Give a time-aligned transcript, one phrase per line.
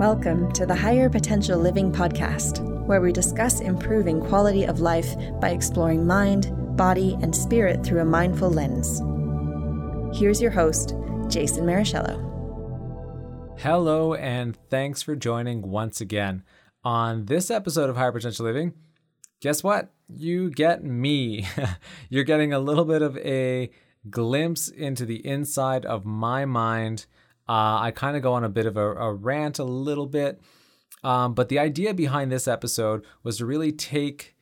[0.00, 5.50] Welcome to the Higher Potential Living podcast, where we discuss improving quality of life by
[5.50, 9.02] exploring mind, body, and spirit through a mindful lens.
[10.18, 10.94] Here's your host,
[11.28, 12.16] Jason Maraschiello.
[13.58, 16.44] Hello, and thanks for joining once again.
[16.82, 18.72] On this episode of Higher Potential Living,
[19.42, 19.92] guess what?
[20.08, 21.46] You get me.
[22.08, 23.70] You're getting a little bit of a
[24.08, 27.04] glimpse into the inside of my mind
[27.50, 30.40] uh, I kind of go on a bit of a, a rant a little bit.
[31.02, 34.36] Um, but the idea behind this episode was to really take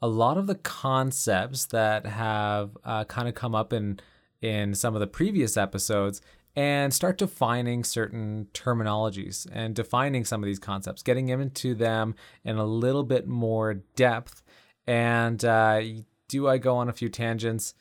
[0.00, 3.98] a lot of the concepts that have uh, kind of come up in
[4.40, 6.20] in some of the previous episodes
[6.54, 12.58] and start defining certain terminologies and defining some of these concepts, getting into them in
[12.58, 14.42] a little bit more depth.
[14.86, 15.80] And uh,
[16.28, 17.74] do I go on a few tangents?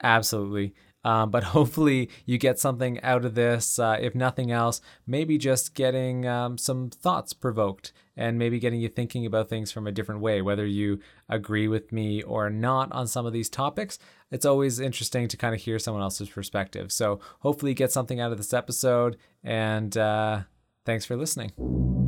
[0.00, 0.74] Absolutely.
[1.08, 3.78] Um, but hopefully, you get something out of this.
[3.78, 8.88] Uh, if nothing else, maybe just getting um, some thoughts provoked and maybe getting you
[8.88, 13.06] thinking about things from a different way, whether you agree with me or not on
[13.06, 13.98] some of these topics.
[14.30, 16.92] It's always interesting to kind of hear someone else's perspective.
[16.92, 19.16] So, hopefully, you get something out of this episode.
[19.42, 20.42] And uh,
[20.84, 22.07] thanks for listening.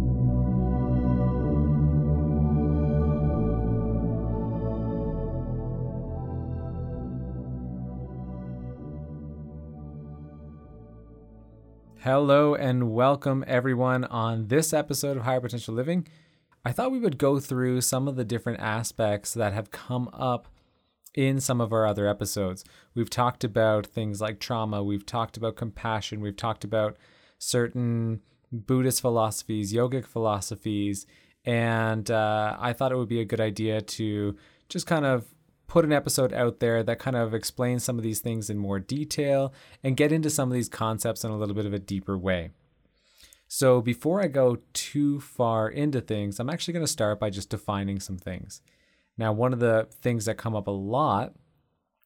[12.03, 16.09] Hello and welcome everyone on this episode of Higher Potential Living.
[16.65, 20.49] I thought we would go through some of the different aspects that have come up
[21.15, 22.65] in some of our other episodes.
[22.95, 26.97] We've talked about things like trauma, we've talked about compassion, we've talked about
[27.37, 31.05] certain Buddhist philosophies, yogic philosophies,
[31.45, 34.39] and uh, I thought it would be a good idea to
[34.71, 35.27] just kind of
[35.71, 38.81] put an episode out there that kind of explains some of these things in more
[38.81, 39.55] detail
[39.85, 42.51] and get into some of these concepts in a little bit of a deeper way.
[43.47, 47.51] So, before I go too far into things, I'm actually going to start by just
[47.51, 48.63] defining some things.
[49.17, 51.35] Now, one of the things that come up a lot,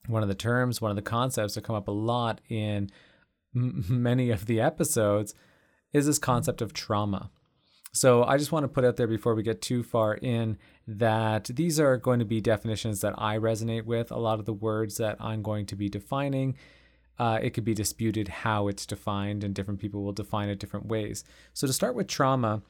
[0.09, 2.91] one of the terms, one of the concepts that come up a lot in
[3.57, 5.35] m- many of the episodes
[5.95, 7.31] is this concept of trauma.
[7.95, 11.45] So I just want to put out there before we get too far in that
[11.45, 14.11] these are going to be definitions that I resonate with.
[14.11, 16.57] A lot of the words that I'm going to be defining,
[17.21, 20.87] uh, it could be disputed how it's defined, and different people will define it different
[20.87, 21.23] ways.
[21.53, 22.63] So to start with trauma,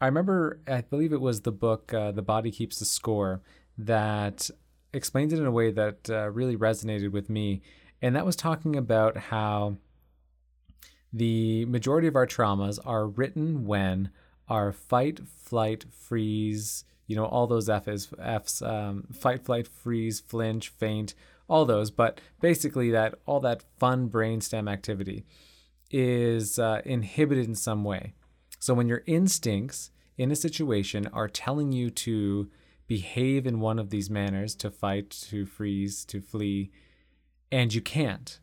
[0.00, 3.40] I remember, I believe it was the book uh, The Body Keeps the Score
[3.78, 4.50] that
[4.92, 7.62] explained it in a way that uh, really resonated with me.
[8.02, 9.76] And that was talking about how
[11.12, 14.10] the majority of our traumas are written when
[14.48, 20.68] are fight, flight, freeze, you know, all those F's, F's, um, fight, flight, freeze, flinch,
[20.68, 21.14] faint,
[21.48, 21.90] all those.
[21.90, 25.24] But basically, that all that fun brainstem activity
[25.90, 28.14] is uh, inhibited in some way.
[28.58, 32.48] So when your instincts in a situation are telling you to
[32.86, 36.70] behave in one of these manners, to fight, to freeze, to flee,
[37.50, 38.38] and you can't,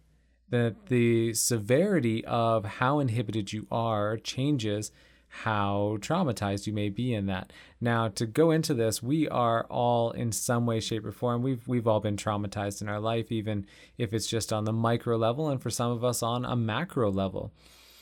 [0.50, 4.92] that the severity of how inhibited you are changes
[5.30, 7.54] how traumatized you may be in that.
[7.80, 11.44] Now, to go into this, we are all in some way, shape, or form.
[11.44, 13.66] We've we've all been traumatized in our life, even
[13.98, 17.12] if it's just on the micro level, and for some of us on a macro
[17.12, 17.54] level.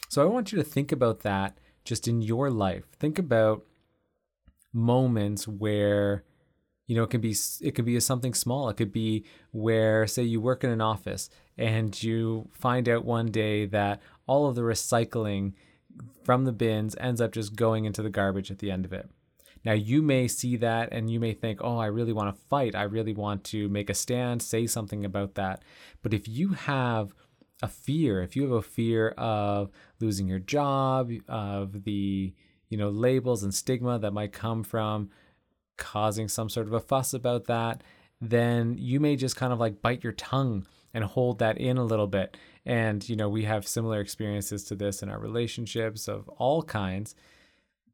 [0.09, 2.85] So I want you to think about that just in your life.
[2.97, 3.63] Think about
[4.73, 6.23] moments where
[6.87, 10.21] you know it can be it could be something small it could be where say
[10.21, 14.61] you work in an office and you find out one day that all of the
[14.61, 15.53] recycling
[16.23, 19.09] from the bins ends up just going into the garbage at the end of it.
[19.63, 22.75] Now, you may see that and you may think, oh, I really want to fight.
[22.75, 25.63] I really want to make a stand, say something about that.
[26.01, 27.11] But if you have
[27.61, 32.33] a fear, if you have a fear of losing your job, of the
[32.69, 35.09] you know labels and stigma that might come from
[35.77, 37.83] causing some sort of a fuss about that,
[38.21, 40.65] then you may just kind of like bite your tongue
[40.97, 42.35] and hold that in a little bit.
[42.65, 47.13] And, you know, we have similar experiences to this in our relationships of all kinds.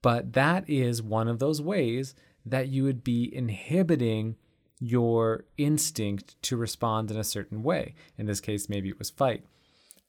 [0.01, 4.38] But that is one of those ways that you would be inhibiting
[4.80, 7.94] your instinct to respond in a certain way.
[8.18, 9.44] In this case, maybe it was fight.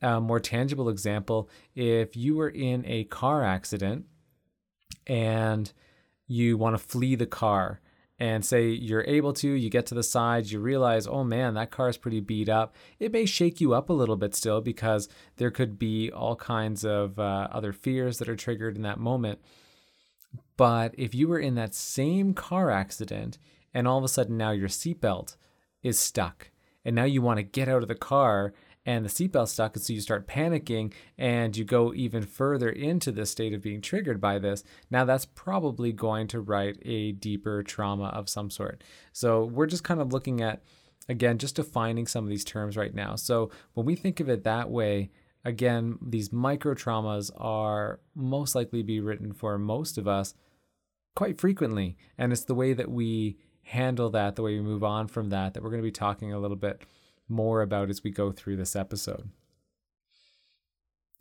[0.00, 4.04] A more tangible example if you were in a car accident
[5.04, 5.72] and
[6.28, 7.80] you want to flee the car
[8.18, 11.70] and say you're able to, you get to the side, you realize, oh man, that
[11.70, 12.74] car is pretty beat up.
[12.98, 16.84] It may shake you up a little bit still because there could be all kinds
[16.84, 19.40] of uh, other fears that are triggered in that moment.
[20.56, 23.38] But if you were in that same car accident
[23.72, 25.36] and all of a sudden now your seatbelt
[25.82, 26.50] is stuck
[26.84, 28.52] and now you want to get out of the car
[28.86, 33.10] and the seatbelt stuck, and so you start panicking and you go even further into
[33.10, 34.62] the state of being triggered by this.
[34.90, 38.84] Now, that's probably going to write a deeper trauma of some sort.
[39.12, 40.62] So, we're just kind of looking at,
[41.08, 43.16] again, just defining some of these terms right now.
[43.16, 45.10] So, when we think of it that way,
[45.44, 50.34] again, these micro traumas are most likely be written for most of us
[51.14, 51.96] quite frequently.
[52.18, 55.54] And it's the way that we handle that, the way we move on from that,
[55.54, 56.82] that we're going to be talking a little bit
[57.28, 59.30] more about as we go through this episode.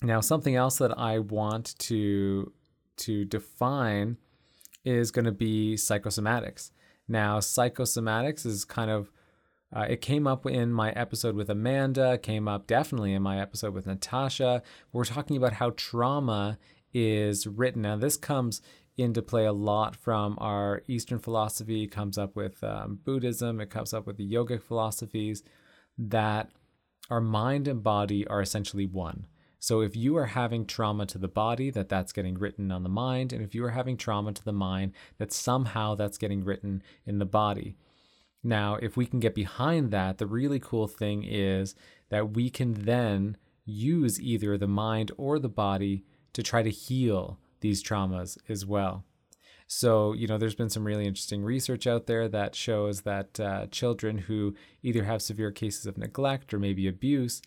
[0.01, 2.51] Now, something else that I want to
[2.95, 4.17] to define
[4.85, 6.71] is going to be psychosomatics.
[7.07, 9.11] Now, psychosomatics is kind of
[9.75, 13.73] uh, it came up in my episode with Amanda, came up definitely in my episode
[13.73, 14.61] with Natasha.
[14.91, 16.59] We're talking about how trauma
[16.93, 17.81] is written.
[17.81, 18.61] Now, this comes
[18.97, 23.93] into play a lot from our Eastern philosophy, comes up with um, Buddhism, it comes
[23.93, 25.41] up with the yogic philosophies
[25.97, 26.49] that
[27.09, 29.27] our mind and body are essentially one.
[29.59, 32.89] So if you are having trauma to the body, that that's getting written on the
[32.89, 36.83] mind, and if you are having trauma to the mind, that somehow that's getting written
[37.05, 37.77] in the body.
[38.43, 41.75] Now, if we can get behind that, the really cool thing is
[42.09, 46.03] that we can then use either the mind or the body
[46.33, 49.05] to try to heal these traumas as well.
[49.75, 53.65] So, you know, there's been some really interesting research out there that shows that uh,
[53.71, 54.53] children who
[54.83, 57.41] either have severe cases of neglect or maybe abuse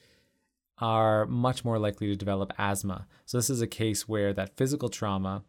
[0.78, 3.06] are much more likely to develop asthma.
[3.26, 5.44] So, this is a case where that physical trauma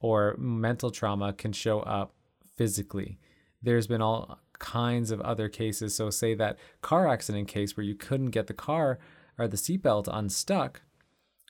[0.00, 2.12] or mental trauma can show up
[2.56, 3.20] physically.
[3.62, 5.94] There's been all kinds of other cases.
[5.94, 8.98] So, say that car accident case where you couldn't get the car
[9.38, 10.82] or the seatbelt unstuck,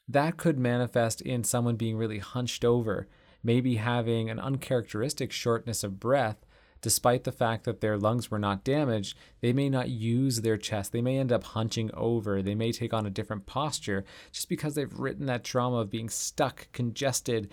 [0.06, 3.08] that could manifest in someone being really hunched over,
[3.46, 6.44] maybe having an uncharacteristic shortness of breath.
[6.82, 10.92] Despite the fact that their lungs were not damaged, they may not use their chest.
[10.92, 12.42] They may end up hunching over.
[12.42, 16.08] They may take on a different posture just because they've written that trauma of being
[16.08, 17.50] stuck, congested,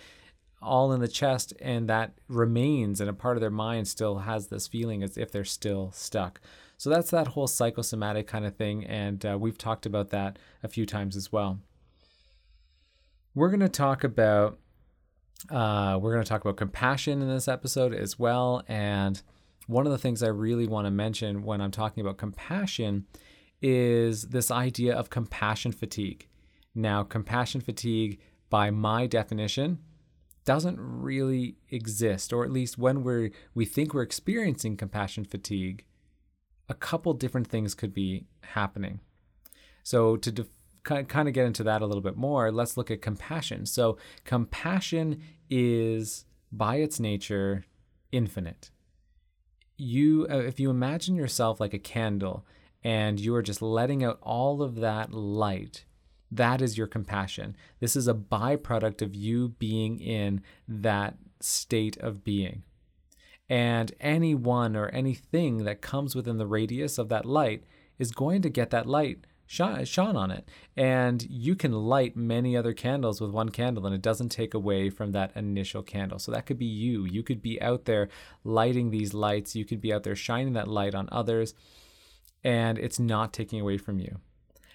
[0.62, 4.48] all in the chest, and that remains, and a part of their mind still has
[4.48, 6.42] this feeling as if they're still stuck.
[6.78, 10.68] So that's that whole psychosomatic kind of thing, and uh, we've talked about that a
[10.68, 11.60] few times as well
[13.36, 14.60] we're going to talk about
[15.50, 18.64] uh, we're going to talk about compassion in this episode as well.
[18.68, 19.22] And
[19.68, 23.06] one of the things I really want to mention when I'm talking about compassion
[23.62, 26.28] is this idea of compassion fatigue.
[26.76, 28.20] Now, compassion fatigue,
[28.50, 29.80] by my definition,
[30.46, 35.86] doesn't really exist, or at least when we're we think we're experiencing compassion fatigue,
[36.68, 39.00] a couple different things could be happening.
[39.84, 40.48] So to def-
[40.84, 43.66] kind of get into that a little bit more, let's look at compassion.
[43.66, 47.66] So, compassion is by its nature
[48.12, 48.72] infinite.
[49.78, 52.46] You, uh, if you imagine yourself like a candle
[52.84, 55.86] and you are just letting out all of that light,
[56.32, 57.56] that is your compassion.
[57.80, 62.64] This is a byproduct of you being in that state of being.
[63.50, 67.64] And anyone or anything that comes within the radius of that light
[68.00, 70.48] is going to get that light shone on it.
[70.76, 74.90] And you can light many other candles with one candle, and it doesn't take away
[74.90, 76.20] from that initial candle.
[76.20, 77.06] So that could be you.
[77.06, 78.10] You could be out there
[78.44, 81.54] lighting these lights, you could be out there shining that light on others,
[82.44, 84.20] and it's not taking away from you.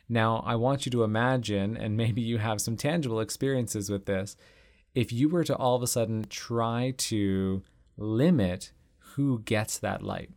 [0.08, 4.36] Now, I want you to imagine, and maybe you have some tangible experiences with this,
[4.94, 7.62] if you were to all of a sudden try to
[7.96, 10.30] limit who gets that light.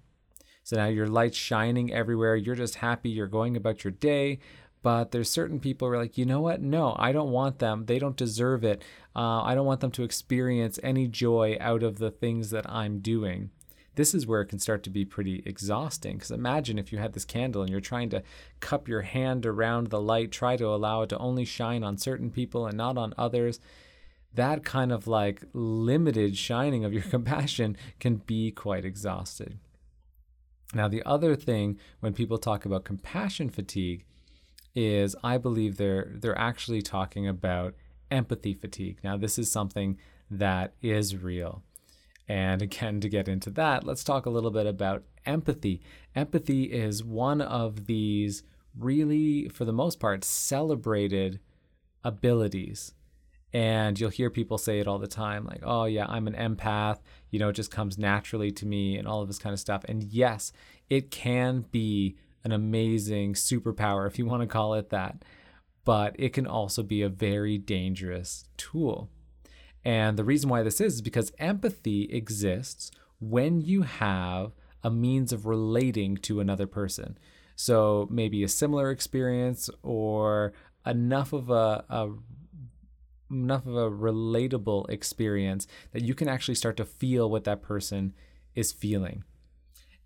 [0.64, 2.36] So now your light's shining everywhere.
[2.36, 3.10] You're just happy.
[3.10, 4.40] You're going about your day.
[4.84, 6.62] But there's certain people who are like, you know what?
[6.62, 7.86] No, I don't want them.
[7.86, 8.82] They don't deserve it.
[9.16, 13.00] Uh, I don't want them to experience any joy out of the things that I'm
[13.00, 13.52] doing.
[13.96, 16.16] This is where it can start to be pretty exhausting.
[16.16, 18.24] Because imagine if you had this candle and you're trying to
[18.60, 22.32] cup your hand around the light, try to allow it to only shine on certain
[22.32, 23.60] people and not on others
[24.34, 29.60] that kind of like limited shining of your compassion can be quite exhausting.
[30.74, 34.06] Now, the other thing when people talk about compassion fatigue
[34.74, 37.76] is I believe they're they're actually talking about
[38.10, 39.00] empathy fatigue.
[39.04, 39.98] Now, this is something
[40.30, 41.64] that is real.
[42.28, 45.82] And again, to get into that, let's talk a little bit about empathy.
[46.16, 48.44] Empathy is one of these
[48.78, 51.40] really, for the most part, celebrated
[52.04, 52.94] abilities
[53.54, 57.00] and you'll hear people say it all the time like, oh, yeah, I'm an empath.
[57.30, 59.84] You know, it just comes naturally to me and all of this kind of stuff.
[59.90, 60.54] And yes,
[60.90, 65.24] it can be an amazing superpower, if you want to call it that.
[65.84, 69.10] But it can also be a very dangerous tool.
[69.84, 74.54] And the reason why this is, is because empathy exists when you have
[74.84, 77.18] a means of relating to another person.
[77.56, 80.54] So maybe a similar experience or
[80.86, 82.10] enough of a, a
[83.32, 88.14] enough of a relatable experience that you can actually start to feel what that person
[88.56, 89.24] is feeling.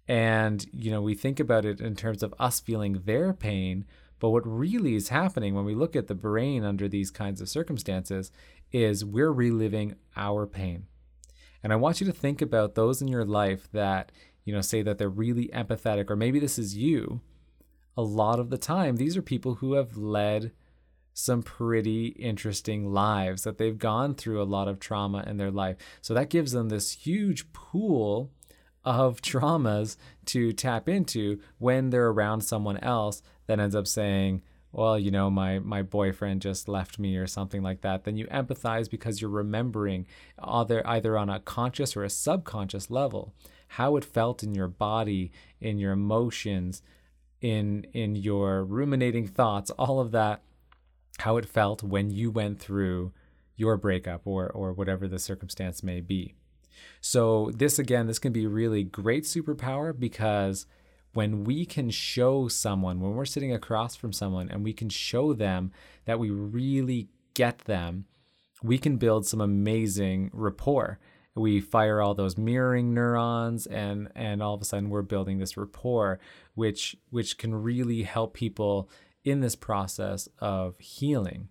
[0.08, 3.86] And, you know, we think about it in terms of us feeling their pain,
[4.20, 7.50] but what really is happening when we look at the brain under these kinds of
[7.50, 8.32] circumstances
[8.72, 10.86] is we're reliving our pain.
[11.63, 14.12] And I want you to think about those in your life that,
[14.44, 17.22] you know, say that they're really empathetic, or maybe this is you.
[17.98, 20.51] A lot of the time, these are people who have led
[21.18, 25.78] some pretty interesting lives, that they've gone through a lot of trauma in their life.
[26.02, 28.30] So that gives them this huge pool
[28.84, 29.96] of traumas
[30.26, 34.42] to tap into when they're around someone else that ends up saying,
[34.74, 38.28] well, you know, my my boyfriend just left me or something like that, then you
[38.28, 40.06] empathize because you're remembering
[40.38, 43.34] either either on a conscious or a subconscious level
[43.68, 46.82] how it felt in your body, in your emotions,
[47.42, 50.42] in in your ruminating thoughts, all of that
[51.20, 53.14] how it felt when you went through
[53.56, 56.36] your breakup or or whatever the circumstance may be.
[57.02, 60.66] So this again, this can be really great superpower because
[61.14, 65.34] when we can show someone, when we're sitting across from someone and we can show
[65.34, 65.72] them
[66.04, 68.06] that we really get them,
[68.62, 71.00] we can build some amazing rapport.
[71.34, 75.58] We fire all those mirroring neurons and and all of a sudden we're building this
[75.58, 76.20] rapport
[76.54, 78.90] which which can really help people
[79.25, 81.50] in this process of healing.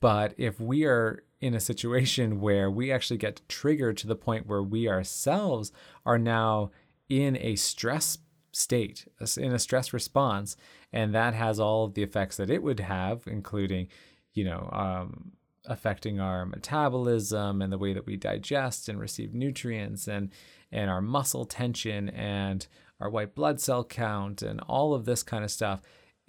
[0.00, 4.46] But if we are in a situation where we actually get triggered to the point
[4.46, 5.72] where we ourselves
[6.06, 6.70] are now
[7.08, 8.18] in a stress
[8.52, 10.56] state, in a stress response,
[10.92, 13.88] and that has all of the effects that it would have, including,
[14.32, 15.32] you know, um,
[15.66, 20.30] affecting our metabolism and the way that we digest and receive nutrients and
[20.72, 22.66] and our muscle tension and
[22.98, 25.80] our white blood cell count and all of this kind of stuff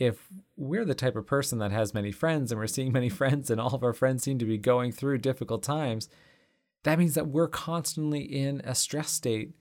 [0.04, 3.50] if we're the type of person that has many friends and we're seeing many friends
[3.50, 6.10] and all of our friends seem to be going through difficult times,
[6.84, 9.54] that means that we're constantly in a stress state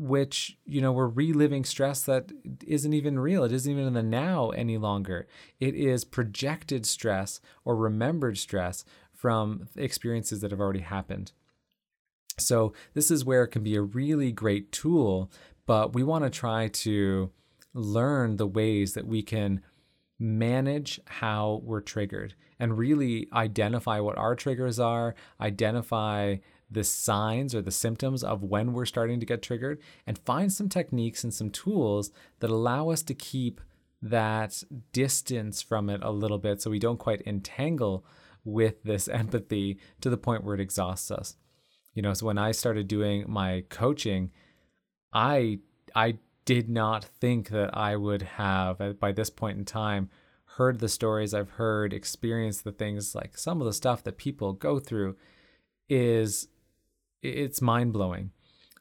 [0.00, 2.30] which you know we're reliving stress that
[2.64, 3.42] isn't even real.
[3.42, 5.26] It isn't even in the now any longer.
[5.58, 11.32] It is projected stress or remembered stress from experiences that have already happened.
[12.38, 15.32] So this is where it can be a really great tool
[15.68, 17.30] but we want to try to
[17.74, 19.60] learn the ways that we can
[20.18, 26.36] manage how we're triggered and really identify what our triggers are, identify
[26.70, 30.68] the signs or the symptoms of when we're starting to get triggered, and find some
[30.68, 32.10] techniques and some tools
[32.40, 33.60] that allow us to keep
[34.02, 38.04] that distance from it a little bit so we don't quite entangle
[38.44, 41.36] with this empathy to the point where it exhausts us.
[41.94, 44.30] You know, so when I started doing my coaching,
[45.12, 45.60] I
[45.94, 46.18] I
[46.48, 50.08] did not think that I would have, by this point in time,
[50.56, 54.54] heard the stories I've heard, experienced the things like some of the stuff that people
[54.54, 55.16] go through
[55.90, 56.48] is
[57.22, 58.30] it's mind blowing.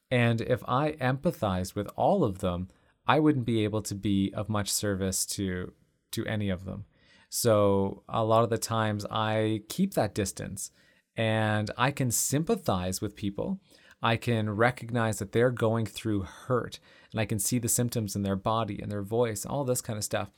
[0.10, 2.70] And if I empathized with all of them,
[3.06, 5.74] I wouldn't be able to be of much service to
[6.12, 6.86] to any of them.
[7.28, 10.72] So a lot of the times I keep that distance
[11.18, 13.60] and I can sympathize with people.
[14.02, 16.80] I can recognize that they're going through hurt
[17.12, 19.98] and I can see the symptoms in their body and their voice, all this kind
[19.98, 20.30] of stuff.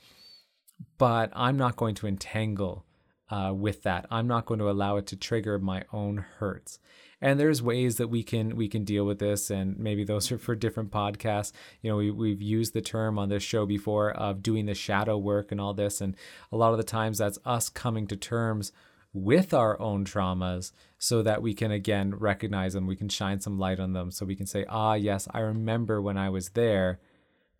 [0.98, 2.86] But I'm not going to entangle
[3.30, 4.06] uh, with that.
[4.10, 6.78] I'm not going to allow it to trigger my own hurts.
[7.20, 10.38] And there's ways that we can we can deal with this, and maybe those are
[10.38, 11.52] for different podcasts.
[11.82, 15.18] You know, we we've used the term on this show before of doing the shadow
[15.18, 16.16] work and all this, and
[16.50, 18.72] a lot of the times that's us coming to terms
[19.12, 22.86] with our own traumas so that we can again recognize them.
[22.86, 26.00] We can shine some light on them so we can say ah yes i remember
[26.00, 27.00] when i was there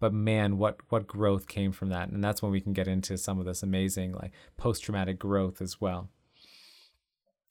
[0.00, 2.08] but man what what growth came from that.
[2.08, 5.60] And that's when we can get into some of this amazing like post traumatic growth
[5.60, 6.08] as well.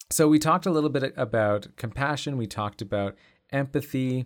[0.09, 2.37] So we talked a little bit about compassion.
[2.37, 3.15] We talked about
[3.51, 4.25] empathy.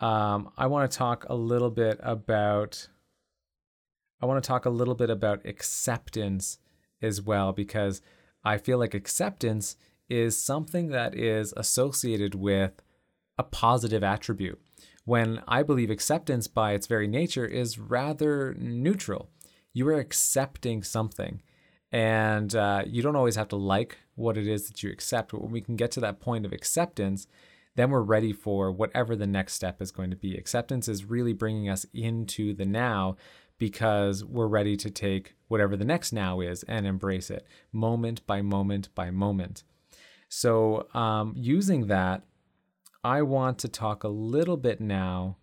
[0.00, 2.88] Um, i want to talk a little bit about
[4.20, 6.58] i want to talk a little bit about acceptance
[7.00, 8.02] as well because
[8.44, 9.76] I feel like acceptance
[10.08, 12.82] is something that is associated with
[13.38, 14.60] a positive attribute,
[15.04, 19.30] when I believe acceptance by its very nature is rather neutral.
[19.72, 21.42] You are accepting something,
[21.90, 25.32] and uh, you don't always have to like what it is that you accept.
[25.32, 27.26] But when we can get to that point of acceptance,
[27.76, 30.36] then we're ready for whatever the next step is going to be.
[30.36, 33.16] Acceptance is really bringing us into the now
[33.58, 38.42] because we're ready to take whatever the next now is and embrace it moment by
[38.42, 39.62] moment by moment.
[40.28, 42.24] So, um, using that,
[43.04, 45.36] I want to talk a little bit now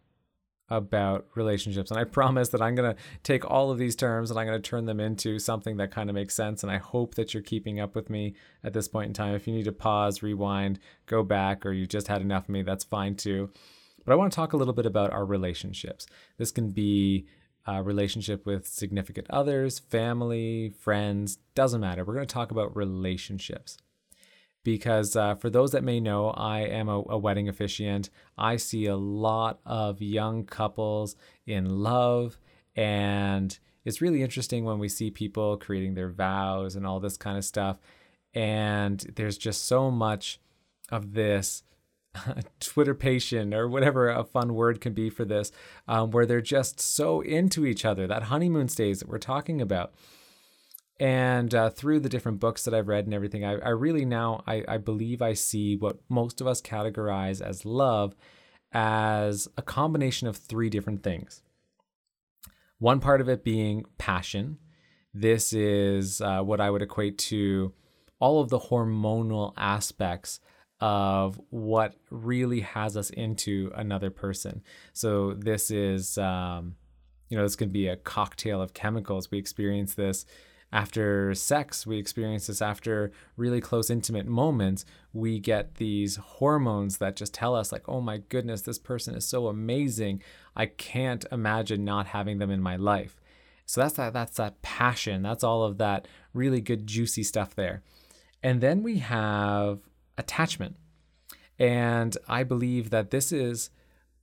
[0.68, 1.91] about relationships.
[1.91, 4.62] And I promise that I'm going to take all of these terms and I'm going
[4.62, 6.62] to turn them into something that kind of makes sense.
[6.62, 9.34] And I hope that you're keeping up with me at this point in time.
[9.34, 12.63] If you need to pause, rewind, go back, or you just had enough of me,
[12.63, 13.50] that's fine too.
[14.03, 16.06] But I want to talk a little bit about our relationships.
[16.38, 17.27] This can be
[17.65, 22.03] a relationship with significant others, family, friends, doesn't matter.
[22.03, 23.77] We're going to talk about relationships
[24.63, 28.10] because uh, for those that may know, I am a, a, wedding officiant.
[28.38, 31.15] I see a lot of young couples
[31.46, 32.38] in love,
[32.75, 37.38] and it's really interesting when we see people creating their vows and all this kind
[37.38, 37.77] of stuff.
[38.34, 40.39] And there's just so much
[40.89, 41.63] of this
[42.60, 45.51] Twitterpation or whatever a fun word can be for this,
[45.88, 48.08] um, where they're just so into each other.
[48.08, 49.94] That honeymoon stage that we're talking about
[51.01, 54.44] and uh, through the different books that I've read and everything, I, I really now
[54.46, 58.15] I, I believe I see what most of us categorize as love
[58.72, 61.41] as a combination of three different things.
[62.77, 64.60] One part of it being passion.
[65.12, 67.74] This is uh, what I would equate to
[68.20, 70.39] all of the hormonal aspects
[70.82, 74.62] of what really has us into another person.
[74.92, 76.76] So this is, um,
[77.30, 79.32] you know, this can be a cocktail of chemicals.
[79.32, 80.26] We experience this
[80.74, 84.86] after sex, we experience this after really close, intimate moments.
[85.14, 89.26] We get these hormones that just tell us, like, oh my goodness, this person is
[89.26, 90.24] so amazing.
[90.56, 93.20] I can't imagine not having them in my life.
[93.66, 95.22] So that's that, that's that passion.
[95.22, 97.84] That's all of that really good, juicy stuff there.
[98.42, 99.80] And then we have
[100.18, 100.75] attachment.
[101.60, 103.70] And I believe that this is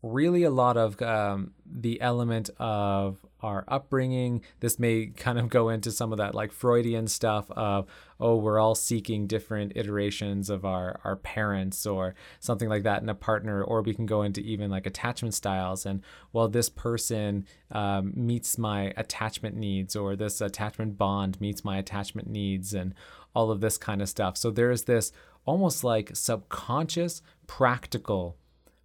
[0.01, 4.43] really a lot of um, the element of our upbringing.
[4.61, 7.87] This may kind of go into some of that like Freudian stuff of,
[8.21, 13.09] oh, we're all seeking different iterations of our, our parents or something like that in
[13.09, 13.63] a partner.
[13.63, 15.85] Or we can go into even like attachment styles.
[15.85, 16.03] And
[16.33, 22.29] well, this person um, meets my attachment needs, or this attachment bond meets my attachment
[22.29, 22.95] needs, and
[23.35, 24.37] all of this kind of stuff.
[24.37, 25.13] So there's this
[25.49, 28.37] almost like subconscious, practical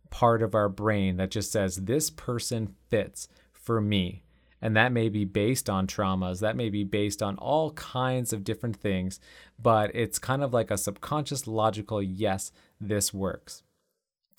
[0.09, 4.23] part of our brain that just says, this person fits for me
[4.61, 8.45] and that may be based on traumas, that may be based on all kinds of
[8.45, 9.19] different things,
[9.61, 13.63] but it's kind of like a subconscious logical yes, this works.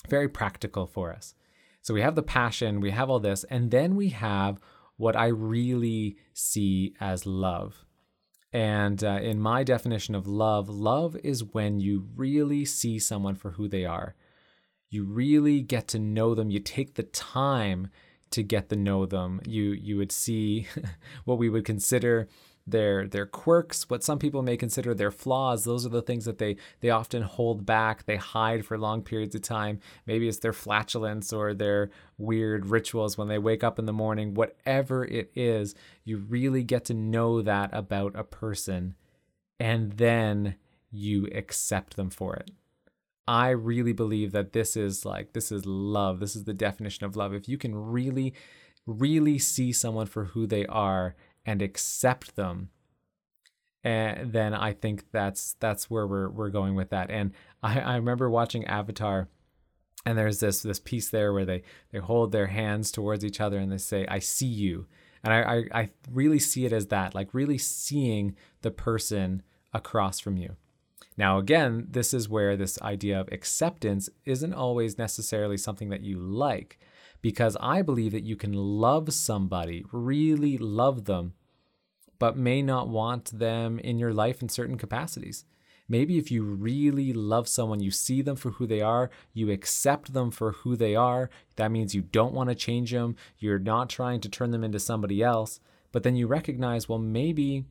[0.09, 1.35] Very practical for us.
[1.83, 4.59] So we have the passion, we have all this, and then we have
[4.97, 7.84] what I really see as love.
[8.55, 13.51] And uh, in my definition of love, love is when you really see someone for
[13.51, 14.15] who they are.
[14.89, 16.51] You really get to know them.
[16.51, 17.89] You take the time
[18.31, 19.41] to get to know them.
[19.45, 20.69] You you would see
[21.25, 22.29] what we would consider
[22.67, 25.65] their their quirks, what some people may consider their flaws.
[25.65, 29.35] Those are the things that they they often hold back, they hide for long periods
[29.35, 29.81] of time.
[30.07, 34.35] Maybe it's their flatulence or their weird rituals when they wake up in the morning.
[34.35, 35.75] Whatever it is,
[36.05, 38.95] you really get to know that about a person
[39.61, 40.57] and then
[40.91, 42.51] you accept them for it.
[43.27, 46.21] I really believe that this is like, this is love.
[46.21, 47.33] This is the definition of love.
[47.33, 48.35] If you can really,
[48.87, 51.15] really see someone for who they are
[51.47, 52.71] and accept them,
[53.83, 57.11] and then I think that's that's where we're we're going with that.
[57.11, 59.29] And I, I remember watching Avatar,
[60.07, 63.59] and there's this this piece there where they they hold their hands towards each other
[63.59, 64.87] and they say, "I see you,"
[65.23, 70.21] and I I, I really see it as that, like really seeing the person across
[70.21, 70.57] from you.
[71.17, 76.19] Now, again, this is where this idea of acceptance isn't always necessarily something that you
[76.19, 76.79] like,
[77.25, 81.33] because I believe that you can love somebody, really love them,
[82.19, 85.47] but may not want them in your life in certain capacities.
[85.89, 90.13] Maybe if you really love someone, you see them for who they are, you accept
[90.13, 91.31] them for who they are.
[91.57, 94.79] That means you don't want to change them, you're not trying to turn them into
[94.79, 95.61] somebody else.
[95.93, 97.65] But then you recognize, well, maybe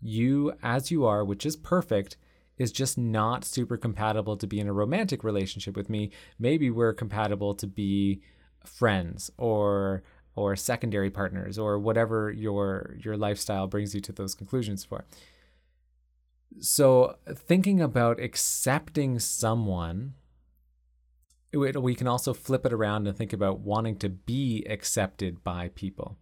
[0.00, 2.16] you, as you are, which is perfect,
[2.56, 6.10] is just not super compatible to be in a romantic relationship with me.
[6.38, 8.22] Maybe we're compatible to be
[8.66, 10.02] friends or
[10.36, 15.04] or secondary partners or whatever your your lifestyle brings you to those conclusions for.
[16.60, 20.14] So thinking about accepting someone
[21.52, 26.16] we can also flip it around and think about wanting to be accepted by people.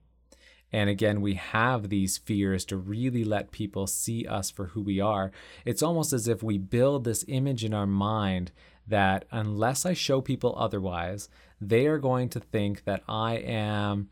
[0.73, 5.01] And again, we have these fears to really let people see us for who we
[5.01, 5.31] are.
[5.67, 8.53] It's almost as if we build this image in our mind
[8.87, 11.29] that unless I show people otherwise,
[11.61, 14.09] they are going to think that I am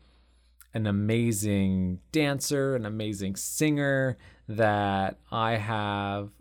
[0.73, 6.31] an amazing dancer, an amazing singer, that I have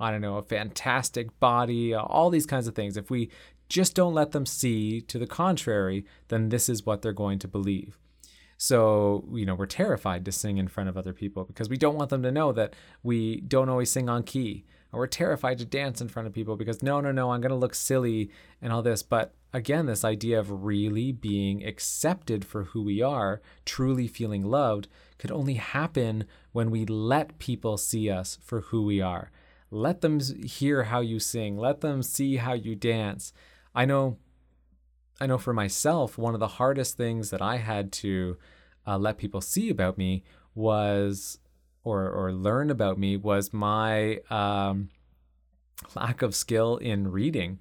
[0.00, 3.30] I don't know, a fantastic body, all these kinds of things, if we
[3.68, 7.46] just don't let them see to the contrary, then this is what they're going to
[7.46, 7.98] believe.
[8.56, 11.96] So, you know, we're terrified to sing in front of other people because we don't
[11.96, 14.64] want them to know that we don't always sing on key.
[14.92, 17.50] Or we're terrified to dance in front of people because no, no, no, I'm going
[17.50, 19.02] to look silly and all this.
[19.02, 24.88] But again, this idea of really being accepted for who we are, truly feeling loved,
[25.18, 29.30] could only happen when we let people see us for who we are.
[29.70, 33.32] Let them hear how you sing, let them see how you dance.
[33.74, 34.18] I know
[35.20, 38.38] I know for myself, one of the hardest things that I had to
[38.86, 40.24] uh, let people see about me
[40.54, 41.38] was,
[41.84, 44.90] or or learn about me was my um,
[45.94, 47.58] lack of skill in reading.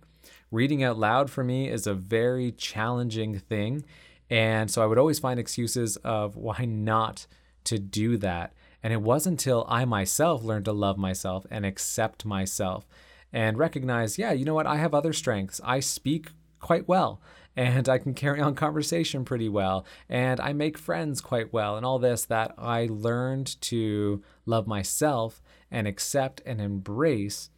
[0.51, 3.85] Reading out loud for me is a very challenging thing,
[4.29, 7.27] and so I would always find excuses of why not
[7.65, 8.53] to do that.
[8.81, 12.87] And it wasn't until I myself learned to love myself and accept myself
[13.31, 14.65] and recognize, yeah, you know what?
[14.65, 15.59] I have other strengths.
[15.63, 16.29] I speak
[16.59, 17.21] quite well
[17.59, 21.85] and I can carry on conversation pretty well and I make friends quite well and
[21.85, 27.49] all this that I learned to love myself and accept and embrace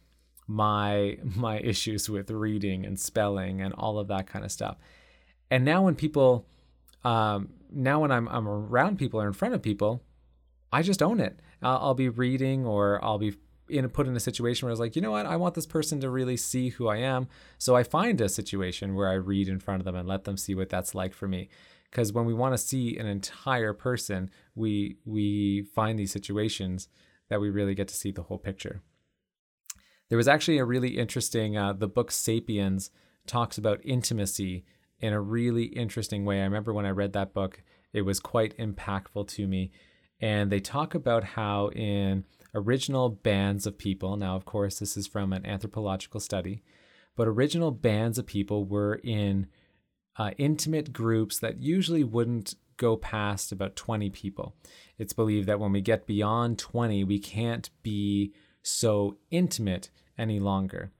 [0.48, 4.76] my my issues with reading and spelling and all of that kind of stuff.
[5.52, 6.46] And now when people
[7.04, 10.02] um, now when I'm I'm around people or in front of people,
[10.72, 11.38] I just own it.
[11.62, 13.36] I'll, I'll be reading or I'll be
[13.68, 15.66] in put in a situation where I was like, you know what, I want this
[15.66, 17.28] person to really see who I am.
[17.58, 20.36] So I find a situation where I read in front of them and let them
[20.36, 21.48] see what that's like for me.
[21.90, 26.88] Because when we want to see an entire person, we we find these situations
[27.28, 28.82] that we really get to see the whole picture.
[30.08, 32.90] There was actually a really interesting uh, the book *Sapiens*
[33.26, 34.64] talks about intimacy
[35.00, 36.40] in a really interesting way.
[36.40, 39.70] I remember when I read that book, it was quite impactful to me.
[40.20, 44.16] And they talk about how in original bands of people.
[44.16, 46.62] Now, of course, this is from an anthropological study,
[47.16, 49.46] but original bands of people were in
[50.16, 54.54] uh, intimate groups that usually wouldn't go past about 20 people.
[54.98, 60.90] It's believed that when we get beyond 20, we can't be so intimate any longer.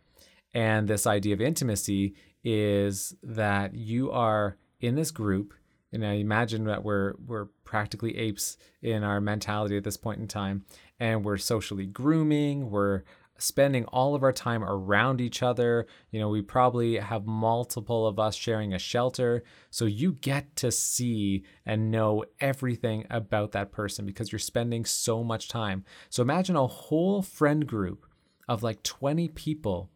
[0.55, 5.55] And this idea of intimacy is that you are in this group
[5.93, 10.29] and I imagine that we're we're practically apes in our mentality at this point in
[10.29, 10.65] time,
[10.99, 12.71] and we're socially grooming.
[12.71, 13.03] We're
[13.39, 15.87] spending all of our time around each other.
[16.11, 19.43] You know, we probably have multiple of us sharing a shelter.
[19.71, 25.25] So you get to see and know everything about that person because you're spending so
[25.25, 25.85] much time.
[26.09, 28.07] So imagine a whole friend group
[28.49, 29.91] of like 20 people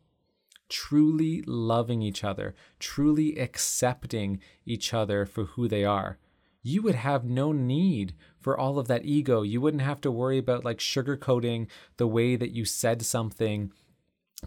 [0.69, 6.19] truly loving each other, truly accepting each other for who they are,
[6.63, 9.43] you would have no need for all of that ego.
[9.43, 13.71] You wouldn't have to worry about like sugarcoating the way that you said something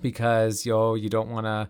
[0.01, 1.69] because yo you don't want to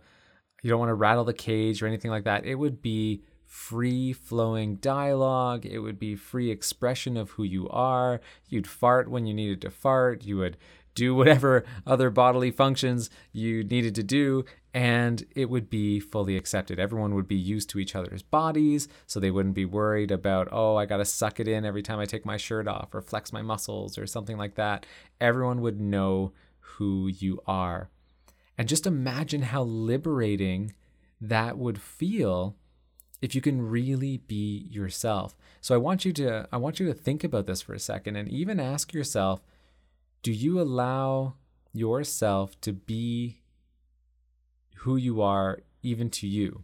[0.62, 2.46] you don't want to rattle the cage or anything like that.
[2.46, 5.66] It would be free flowing dialogue.
[5.66, 8.20] It would be free expression of who you are.
[8.48, 10.26] You'd fart when you needed to fart.
[10.26, 10.58] You would
[11.00, 16.78] do whatever other bodily functions you needed to do, and it would be fully accepted.
[16.78, 20.76] Everyone would be used to each other's bodies, so they wouldn't be worried about, oh,
[20.76, 23.42] I gotta suck it in every time I take my shirt off or flex my
[23.42, 24.86] muscles or something like that.
[25.22, 27.90] Everyone would know who you are.
[28.58, 30.74] And just imagine how liberating
[31.22, 32.58] that would feel
[33.22, 35.36] if you can really be yourself.
[35.62, 38.18] So I want you to I want you to think about this for a second
[38.18, 39.42] and even ask yourself
[40.22, 41.36] do you allow
[41.74, 43.42] yourself to be
[44.78, 46.64] who you are even to you?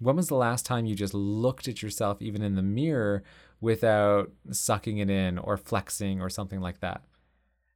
[0.00, 3.22] When was the last time you just looked at yourself, even in the mirror,
[3.60, 7.02] without sucking it in or flexing or something like that?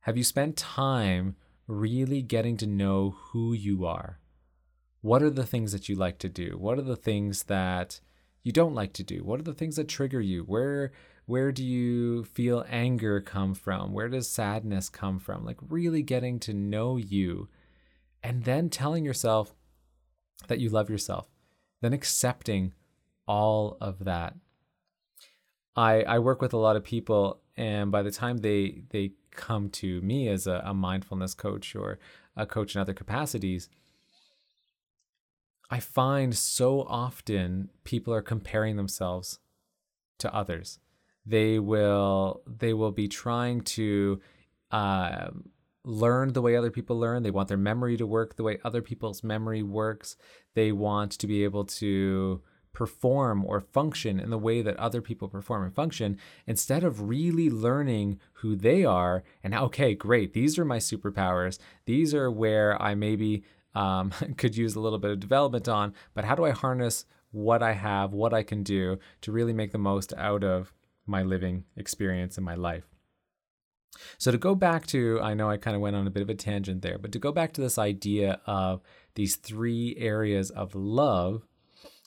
[0.01, 4.21] Have you spent time really getting to know who you are?
[5.01, 6.57] What are the things that you like to do?
[6.59, 8.01] What are the things that
[8.43, 9.23] you don't like to do?
[9.23, 10.43] What are the things that trigger you?
[10.43, 10.93] Where
[11.27, 13.93] where do you feel anger come from?
[13.93, 15.45] Where does sadness come from?
[15.45, 17.49] Like really getting to know you
[18.23, 19.55] and then telling yourself
[20.49, 21.29] that you love yourself,
[21.81, 22.73] then accepting
[23.27, 24.35] all of that.
[25.77, 29.69] I, I work with a lot of people, and by the time they they come
[29.69, 31.99] to me as a, a mindfulness coach or
[32.37, 33.69] a coach in other capacities,
[35.71, 39.41] I find so often people are comparing themselves
[40.19, 40.79] to others
[41.27, 44.21] they will they will be trying to
[44.71, 45.29] uh,
[45.85, 47.23] learn the way other people learn.
[47.23, 50.17] They want their memory to work the way other people's memory works.
[50.55, 55.29] They want to be able to perform or function in the way that other people
[55.29, 60.65] perform and function instead of really learning who they are and okay great these are
[60.65, 63.45] my superpowers these are where i maybe
[63.77, 67.63] um, could use a little bit of development on but how do i harness what
[67.63, 70.73] i have what i can do to really make the most out of
[71.07, 72.85] my living experience in my life
[74.19, 76.31] so to go back to i know i kind of went on a bit of
[76.31, 78.81] a tangent there but to go back to this idea of
[79.15, 81.43] these three areas of love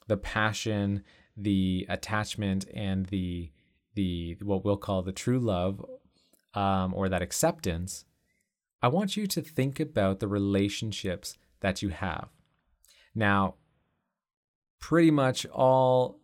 [0.07, 1.03] the passion,
[1.35, 3.51] the attachment, and the
[3.93, 5.83] the what we'll call the true love,
[6.53, 8.05] um, or that acceptance,
[8.81, 12.29] I want you to think about the relationships that you have.
[13.13, 13.55] Now,
[14.79, 16.19] pretty much all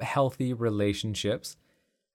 [0.00, 1.56] healthy relationships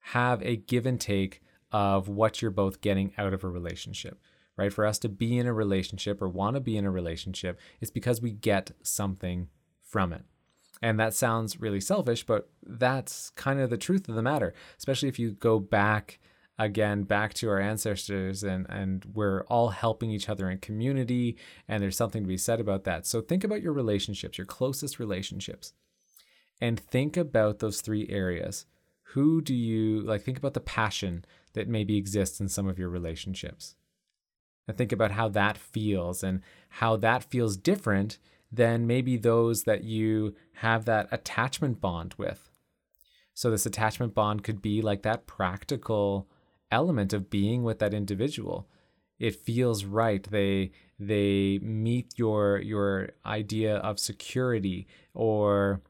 [0.08, 1.40] have a give and take
[1.72, 4.20] of what you're both getting out of a relationship,
[4.56, 4.72] right?
[4.72, 7.90] For us to be in a relationship or want to be in a relationship, it's
[7.90, 9.48] because we get something
[9.82, 10.24] from it.
[10.82, 15.08] And that sounds really selfish, but that's kind of the truth of the matter, especially
[15.08, 16.18] if you go back
[16.58, 21.36] again back to our ancestors and and we're all helping each other in community
[21.66, 23.06] and there's something to be said about that.
[23.06, 25.72] So think about your relationships, your closest relationships.
[26.60, 28.66] And think about those three areas.
[29.12, 32.88] Who do you like think about the passion that maybe exists in some of your
[32.88, 33.76] relationships?
[34.66, 38.18] And think about how that feels and how that feels different
[38.50, 42.48] than maybe those that you have that attachment bond with.
[43.34, 46.28] So, this attachment bond could be like that practical
[46.70, 48.68] element of being with that individual.
[49.18, 50.22] It feels right.
[50.22, 55.82] They they meet your your idea of security or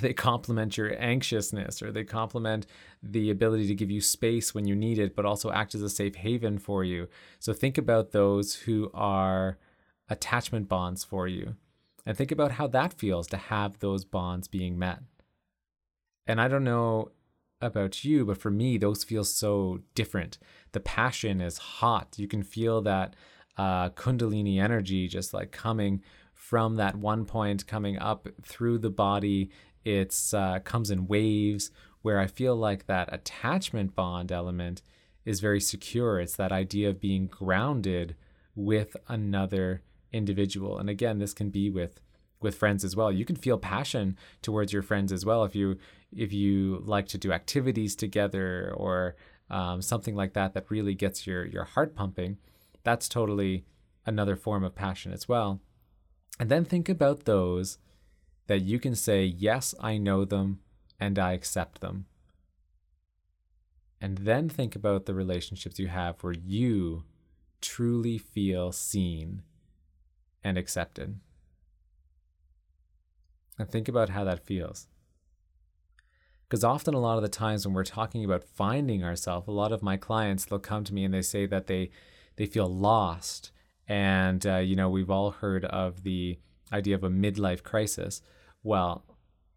[0.00, 2.66] they complement your anxiousness or they complement
[3.02, 5.88] the ability to give you space when you need it but also act as a
[5.88, 9.58] safe haven for you so think about those who are
[10.10, 11.54] attachment bonds for you
[12.08, 15.00] and think about how that feels to have those bonds being met.
[16.26, 17.10] And I don't know
[17.60, 20.38] about you, but for me, those feel so different.
[20.72, 22.14] The passion is hot.
[22.16, 23.14] You can feel that
[23.58, 29.50] uh, Kundalini energy just like coming from that one point, coming up through the body.
[29.84, 31.70] It's uh, comes in waves
[32.02, 34.82] where I feel like that attachment bond element
[35.24, 36.20] is very secure.
[36.20, 38.16] It's that idea of being grounded
[38.54, 40.78] with another individual.
[40.78, 42.00] And again, this can be with
[42.40, 43.10] with friends as well.
[43.10, 45.76] You can feel passion towards your friends as well if you
[46.16, 49.16] if you like to do activities together or
[49.50, 52.38] um, something like that that really gets your your heart pumping.
[52.84, 53.64] That's totally
[54.06, 55.60] another form of passion as well.
[56.40, 57.78] And then think about those
[58.48, 60.60] that you can say, yes, I know them
[60.98, 62.06] and I accept them.
[64.00, 67.04] And then think about the relationships you have where you
[67.60, 69.42] truly feel seen
[70.44, 71.18] and accepted.
[73.58, 74.86] And think about how that feels.
[76.48, 79.72] Because often, a lot of the times when we're talking about finding ourselves, a lot
[79.72, 81.90] of my clients they'll come to me and they say that they
[82.36, 83.50] they feel lost,
[83.86, 86.38] and uh, you know we've all heard of the
[86.72, 88.22] idea of a midlife crisis.
[88.68, 89.02] Well,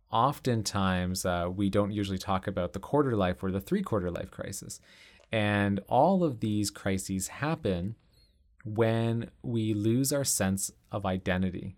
[0.09, 4.31] oftentimes uh, we don't usually talk about the quarter life or the three quarter life
[4.31, 4.79] crisis,
[5.33, 7.97] and all of these crises happen
[8.63, 11.75] when we lose our sense of identity.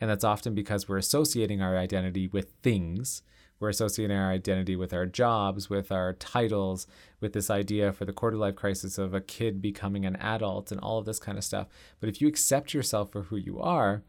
[0.00, 3.22] And that's often because we're associating our identity with things.
[3.58, 6.86] We're associating our identity with our jobs, with our titles,
[7.18, 10.80] with this idea for the quarter life crisis of a kid becoming an adult and
[10.80, 11.66] all of this kind of stuff.
[11.98, 14.04] But if you accept yourself for who you are,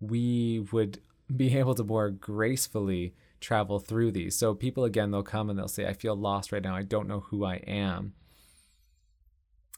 [0.00, 1.00] we would
[1.34, 4.36] be able to more gracefully travel through these.
[4.36, 6.74] So people again they'll come and they'll say I feel lost right now.
[6.74, 8.14] I don't know who I am.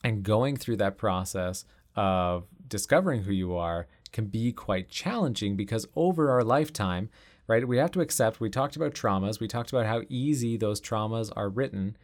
[0.05, 1.65] And going through that process
[1.97, 7.11] of discovering who you are can be quite challenging because over our lifetime,
[7.47, 10.81] right, we have to accept we talked about traumas, we talked about how easy those
[10.81, 11.97] traumas are written.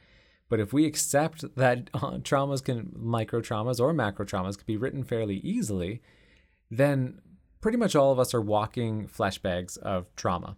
[0.49, 4.77] But if we accept that uh, traumas can, micro traumas or macro traumas can be
[4.77, 6.03] written fairly easily,
[6.71, 7.21] then
[7.63, 10.57] pretty much all of us are walking flesh bags of trauma.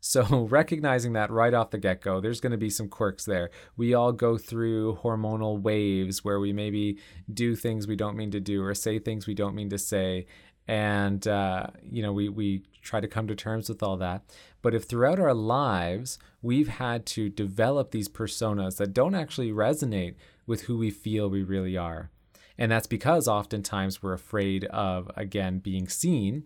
[0.00, 3.50] So, recognizing that right off the get go, there's going to be some quirks there.
[3.76, 6.98] We all go through hormonal waves where we maybe
[7.32, 10.26] do things we don't mean to do or say things we don't mean to say
[10.68, 14.22] and uh, you know we we try to come to terms with all that
[14.62, 20.14] but if throughout our lives we've had to develop these personas that don't actually resonate
[20.46, 22.10] with who we feel we really are
[22.58, 26.44] and that's because oftentimes we're afraid of again being seen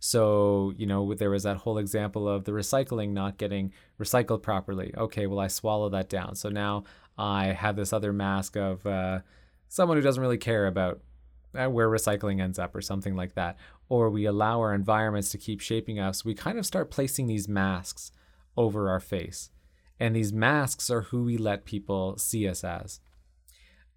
[0.00, 4.92] so you know there was that whole example of the recycling not getting recycled properly
[4.96, 6.84] okay well i swallow that down so now
[7.18, 9.18] i have this other mask of uh,
[9.68, 11.00] someone who doesn't really care about
[11.54, 13.56] uh, where recycling ends up or something like that,
[13.88, 17.48] or we allow our environments to keep shaping us, we kind of start placing these
[17.48, 18.12] masks
[18.56, 19.50] over our face.
[20.00, 23.00] And these masks are who we let people see us as.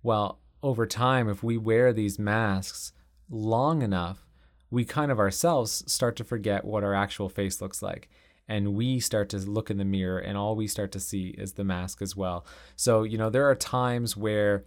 [0.02, 2.94] Well, over time, if we wear these masks
[3.30, 4.26] long enough,
[4.70, 8.10] we kind of ourselves start to forget what our actual face looks like.
[8.48, 11.54] And we start to look in the mirror, and all we start to see is
[11.54, 12.46] the mask as well.
[12.76, 14.66] So, you know, there are times where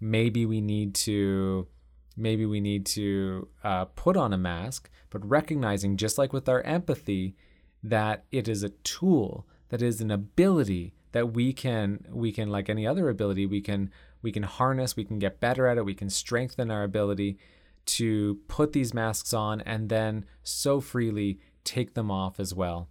[0.00, 1.66] maybe we need to
[2.16, 6.62] maybe we need to uh, put on a mask, but recognizing, just like with our
[6.62, 7.36] empathy,
[7.82, 12.68] that it is a tool, that is an ability that we can we can like
[12.68, 13.90] any other ability we can
[14.22, 17.38] we can harness, we can get better at it, we can strengthen our ability
[17.86, 22.88] to put these masks on and then so freely take them off as well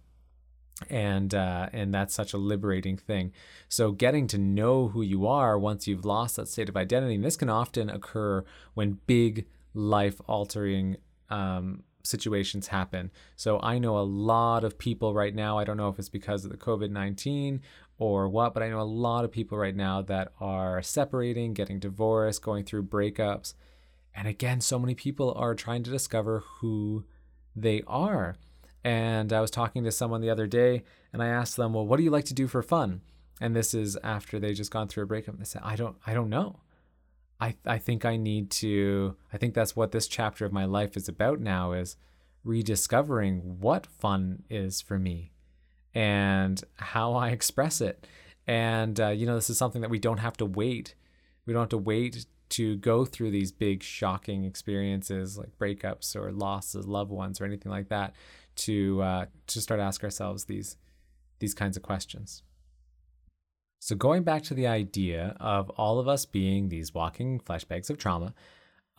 [0.90, 3.32] and uh, and that's such a liberating thing.
[3.68, 7.24] So getting to know who you are once you've lost that state of identity, and
[7.24, 10.96] this can often occur when big life altering
[11.30, 13.10] um, situations happen.
[13.36, 15.58] So I know a lot of people right now.
[15.58, 17.60] I don't know if it's because of the COVID nineteen
[17.98, 21.78] or what, but I know a lot of people right now that are separating, getting
[21.78, 23.54] divorced, going through breakups,
[24.14, 27.04] and again, so many people are trying to discover who
[27.54, 28.36] they are.
[28.82, 30.82] And I was talking to someone the other day
[31.12, 33.02] and I asked them, "Well, what do you like to do for fun?"
[33.40, 35.38] And this is after they just gone through a breakup.
[35.38, 36.60] They said, "I don't I don't know.
[37.40, 40.96] I I think I need to I think that's what this chapter of my life
[40.96, 41.96] is about now is
[42.44, 45.32] rediscovering what fun is for me
[45.98, 48.06] and how I express it.
[48.46, 50.94] And uh, you know, this is something that we don't have to wait.
[51.44, 56.30] We don't have to wait to go through these big shocking experiences like breakups or
[56.30, 58.14] losses, loved ones, or anything like that
[58.54, 60.76] to uh, to start ask ourselves these
[61.40, 62.44] these kinds of questions.
[63.80, 67.98] So going back to the idea of all of us being these walking flashbacks of
[67.98, 68.34] trauma,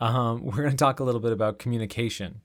[0.00, 2.42] um, we're going to talk a little bit about communication.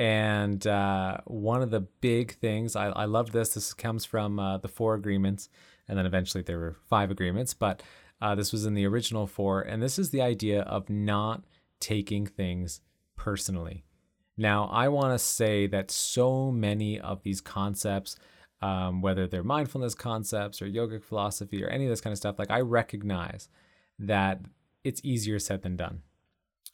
[0.00, 3.52] And uh, one of the big things I, I love this.
[3.52, 5.50] This comes from uh, the four agreements,
[5.86, 7.82] and then eventually there were five agreements, but
[8.22, 9.60] uh, this was in the original four.
[9.60, 11.44] And this is the idea of not
[11.80, 12.80] taking things
[13.14, 13.84] personally.
[14.38, 18.16] Now, I want to say that so many of these concepts,
[18.62, 22.38] um, whether they're mindfulness concepts or yogic philosophy or any of this kind of stuff,
[22.38, 23.50] like I recognize
[23.98, 24.40] that
[24.82, 26.00] it's easier said than done.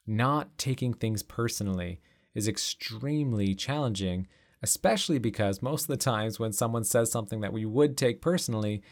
[0.07, 2.01] Not taking things personally
[2.37, 4.29] is extremely challenging,
[4.63, 8.83] especially because most of the times when someone says something that we would take personally,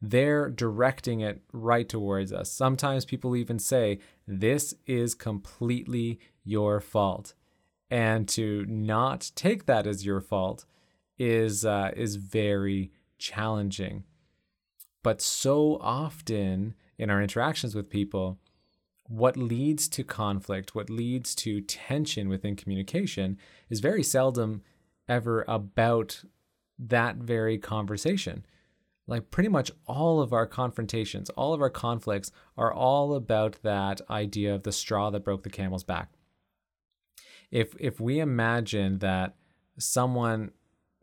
[0.00, 2.52] they're directing it right towards us.
[2.52, 7.34] Sometimes people even say, This is completely your fault
[7.90, 10.64] and to not take that as your fault
[11.18, 14.04] is uh, is very challenging.
[15.02, 18.38] But so often in our interactions with people,
[19.10, 23.36] what leads to conflict, what leads to tension within communication,
[23.68, 24.62] is very seldom
[25.08, 26.24] ever about
[26.78, 28.46] that very conversation.
[29.06, 34.00] Like pretty much all of our confrontations, all of our conflicts are all about that
[34.08, 36.10] idea of the straw that broke the camel's back
[37.50, 39.34] if if we imagine that
[39.78, 40.52] someone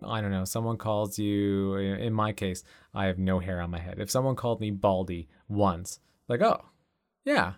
[0.03, 3.79] I don't know, someone calls you in my case, I have no hair on my
[3.79, 3.99] head.
[3.99, 6.65] If someone called me baldy once, like, "Oh,
[7.25, 7.53] yeah.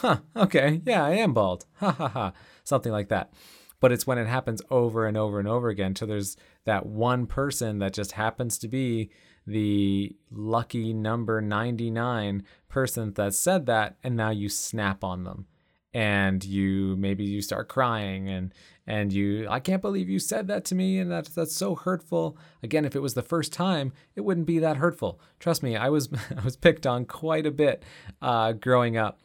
[0.00, 0.80] Huh, okay.
[0.86, 2.32] Yeah, I am bald." Ha ha ha.
[2.64, 3.34] Something like that.
[3.80, 7.26] But it's when it happens over and over and over again till there's that one
[7.26, 9.10] person that just happens to be
[9.46, 15.46] the lucky number 99 person that said that and now you snap on them
[15.92, 18.54] and you maybe you start crying and
[18.86, 22.38] and you I can't believe you said that to me and that's that's so hurtful.
[22.62, 25.20] Again, if it was the first time, it wouldn't be that hurtful.
[25.38, 27.82] Trust me, I was I was picked on quite a bit
[28.22, 29.20] uh, growing up.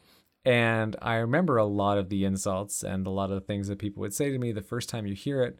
[0.46, 3.80] And I remember a lot of the insults and a lot of the things that
[3.80, 5.58] people would say to me the first time you hear it,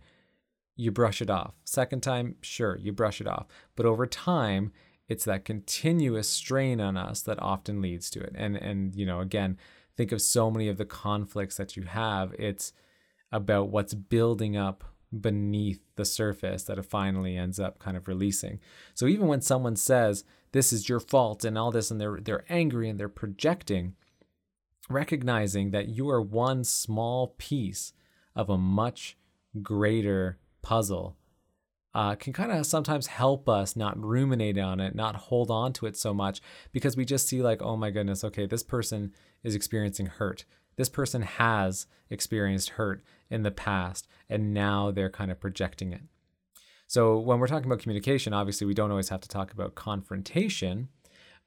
[0.76, 1.54] you brush it off.
[1.64, 3.46] Second time, sure, you brush it off.
[3.74, 4.72] But over time,
[5.08, 8.32] it's that continuous strain on us that often leads to it.
[8.36, 9.58] And and you know, again,
[9.96, 12.72] think of so many of the conflicts that you have, it's
[13.32, 14.84] about what's building up
[15.20, 18.60] beneath the surface that it finally ends up kind of releasing.
[18.94, 20.22] So even when someone says
[20.52, 23.96] this is your fault and all this and they're they're angry and they're projecting,
[24.88, 27.92] recognizing that you are one small piece
[28.34, 29.16] of a much
[29.62, 31.16] greater puzzle
[31.96, 35.86] uh, can kind of sometimes help us not ruminate on it, not hold on to
[35.86, 39.54] it so much because we just see, like, oh my goodness, okay, this person is
[39.54, 40.44] experiencing hurt.
[40.76, 46.02] This person has experienced hurt in the past, and now they're kind of projecting it.
[46.86, 50.88] So, when we're talking about communication, obviously, we don't always have to talk about confrontation,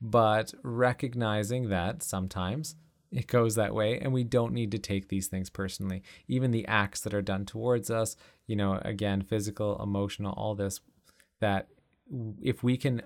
[0.02, 2.76] but recognizing that sometimes
[3.12, 6.68] it goes that way and we don't need to take these things personally even the
[6.68, 10.80] acts that are done towards us you know again physical emotional all this
[11.40, 11.70] that
[12.42, 13.02] if we can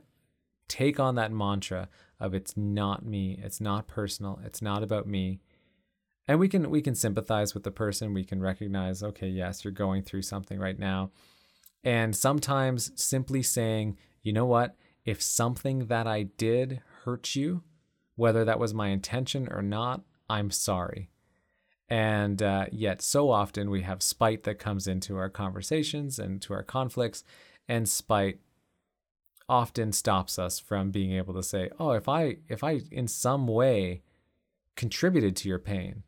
[0.67, 1.89] take on that mantra
[2.19, 5.39] of it's not me, it's not personal, it's not about me,
[6.27, 9.73] and we can we can sympathize with the person, we can recognize, okay, yes, you're
[9.73, 11.11] going through something right now.
[11.83, 17.61] And sometimes simply saying, you know what, if something that I did hurt you,
[18.15, 21.09] whether that was my intention or not, I'm sorry.
[21.89, 26.53] And uh, yet, so often we have spite that comes into our conversations and to
[26.53, 27.23] our conflicts,
[27.67, 28.39] and spite
[29.49, 33.47] often stops us from being able to say, "Oh, if I if I in some
[33.47, 34.01] way
[34.75, 36.03] contributed to your pain,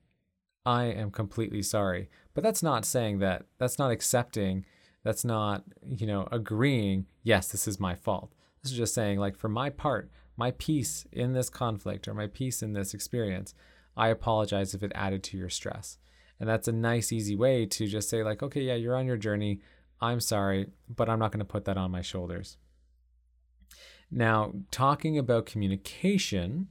[0.65, 3.45] I am completely sorry." But that's not saying that.
[3.57, 4.65] That's not accepting.
[5.03, 8.33] That's not, you know, agreeing, "Yes, this is my fault."
[8.63, 12.27] This is just saying like for my part, my piece in this conflict or my
[12.27, 13.53] piece in this experience,
[13.95, 15.97] I apologize if it added to your stress.
[16.39, 19.17] And that's a nice easy way to just say like, "Okay, yeah, you're on your
[19.17, 19.61] journey.
[20.01, 22.57] I'm sorry, but I'm not going to put that on my shoulders."
[24.11, 26.67] Now, talking about communication,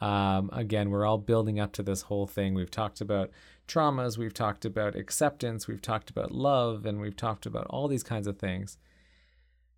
[0.00, 2.54] um, again, we're all building up to this whole thing.
[2.54, 3.30] We've talked about
[3.66, 8.02] traumas, we've talked about acceptance, we've talked about love, and we've talked about all these
[8.02, 8.78] kinds of things,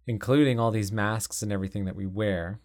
[0.07, 2.61] including all these masks and everything that we wear.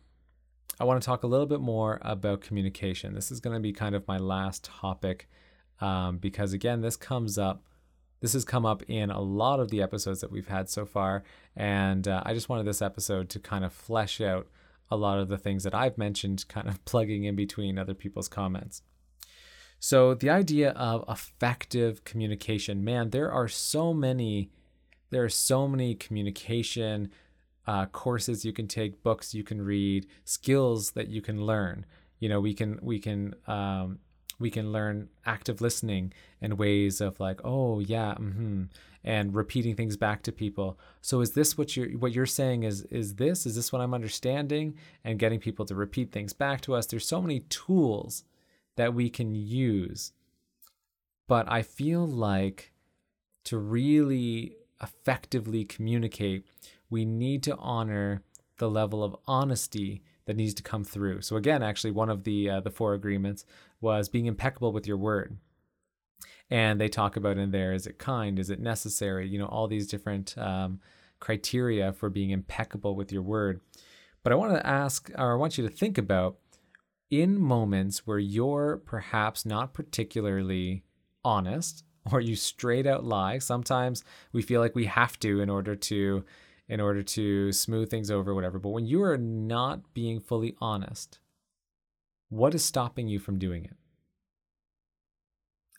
[0.79, 3.13] I want to talk a little bit more about communication.
[3.13, 5.29] This is going to be kind of my last topic
[5.79, 7.63] um, because, again, this comes up
[8.23, 11.25] this has come up in a lot of the episodes that we've had so far,
[11.57, 14.47] and uh, I just wanted this episode to kind of flesh out
[14.89, 18.29] a lot of the things that I've mentioned, kind of plugging in between other people's
[18.29, 18.81] comments.
[19.77, 24.51] So, the idea of effective communication, man, there are so many,
[25.09, 27.11] there are so many communication
[27.67, 31.85] uh, courses you can take, books you can read, skills that you can learn.
[32.19, 33.99] You know, we can we can um,
[34.39, 38.63] we can learn active listening and ways of like oh yeah mm-hmm,
[39.03, 40.77] and repeating things back to people.
[41.01, 43.93] So is this what you're what you're saying is is this is this what i'm
[43.93, 44.75] understanding?
[45.03, 46.85] And getting people to repeat things back to us.
[46.85, 48.23] There's so many tools
[48.75, 50.11] that we can use.
[51.27, 52.73] But i feel like
[53.45, 56.45] to really effectively communicate
[56.93, 58.21] we need to honor
[58.59, 61.21] the level of honesty that needs to come through.
[61.21, 63.45] So again, actually, one of the uh, the four agreements
[63.81, 65.37] was being impeccable with your word.
[66.49, 68.37] And they talk about in there: is it kind?
[68.37, 69.27] Is it necessary?
[69.27, 70.79] You know, all these different um,
[71.19, 73.59] criteria for being impeccable with your word.
[74.21, 76.37] But I want to ask, or I want you to think about
[77.09, 80.83] in moments where you're perhaps not particularly
[81.25, 83.39] honest or you straight out lie.
[83.39, 86.23] Sometimes we feel like we have to in order to
[86.73, 88.57] in order to smooth things over, whatever.
[88.57, 91.19] But when you are not being fully honest,
[92.29, 93.75] what is stopping you from doing it?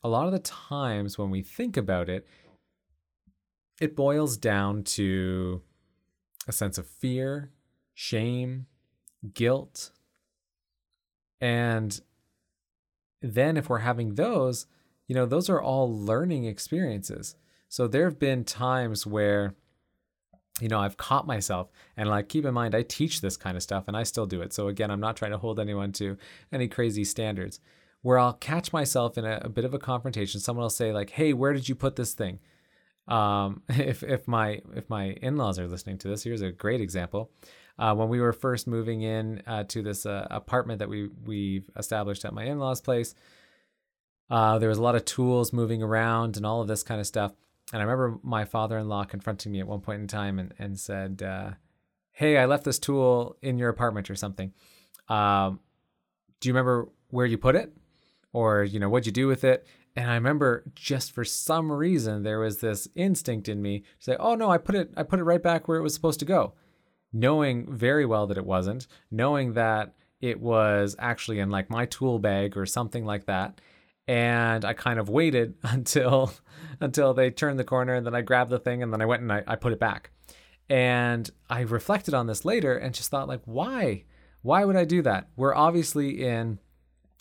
[0.04, 2.28] A lot of the times when we think about it,
[3.80, 5.62] it boils down to
[6.46, 7.50] a sense of fear,
[7.92, 8.66] shame,
[9.32, 9.90] guilt.
[11.40, 12.00] And
[13.20, 14.66] then if we're having those,
[15.08, 17.34] you know, those are all learning experiences.
[17.68, 19.56] So there have been times where
[20.60, 23.62] you know, I've caught myself and like keep in mind I teach this kind of
[23.62, 24.52] stuff and I still do it.
[24.52, 26.16] So again, I'm not trying to hold anyone to
[26.52, 27.60] any crazy standards.
[28.02, 30.38] Where I'll catch myself in a, a bit of a confrontation.
[30.38, 32.38] Someone will say like, "Hey, where did you put this thing?"
[33.08, 37.30] Um, if if my if my in-laws are listening to this, here's a great example.
[37.78, 41.68] Uh, when we were first moving in uh, to this uh, apartment that we we've
[41.76, 43.14] established at my in-laws' place,
[44.30, 47.06] uh, there was a lot of tools moving around and all of this kind of
[47.06, 47.32] stuff.
[47.72, 50.54] And I remember my father in law confronting me at one point in time and,
[50.58, 51.52] and said, uh,
[52.12, 54.52] Hey, I left this tool in your apartment or something.
[55.08, 55.60] Um,
[56.40, 57.72] do you remember where you put it?
[58.32, 59.66] Or, you know, what'd you do with it?
[59.96, 64.16] And I remember just for some reason there was this instinct in me to say,
[64.18, 66.26] "Oh no, I put it I put it right back where it was supposed to
[66.26, 66.54] go."
[67.12, 72.18] Knowing very well that it wasn't, knowing that it was actually in like my tool
[72.18, 73.60] bag or something like that
[74.06, 76.32] and I kind of waited until
[76.80, 79.22] until they turned the corner and then I grabbed the thing and then I went
[79.22, 80.10] and I, I put it back.
[80.68, 84.04] And I reflected on this later and just thought like why?
[84.42, 85.28] Why would I do that?
[85.36, 86.58] We're obviously in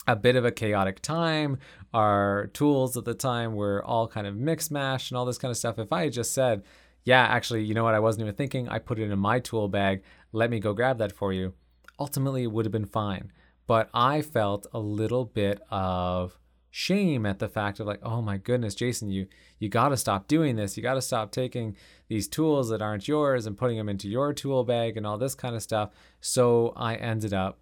[0.08, 1.58] a bit of a chaotic time.
[1.94, 5.50] Our tools at the time were all kind of mixed mash and all this kind
[5.50, 5.80] of stuff.
[5.80, 6.64] If I had just said,
[7.04, 7.96] yeah, actually, you know what?
[7.96, 8.68] I wasn't even thinking.
[8.70, 10.04] I put it in my tool bag.
[10.32, 11.54] Let me go grab that for you.
[12.00, 13.32] Ultimately, it would have been fine.
[13.68, 16.38] But I felt a little bit of
[16.76, 19.28] shame at the fact of like oh my goodness jason you
[19.64, 20.76] you got to stop doing this.
[20.76, 21.78] You got to stop taking
[22.10, 25.36] these tools that aren't yours and putting them into your tool bag and all this
[25.36, 25.92] kind of stuff.
[26.20, 27.60] So i ended up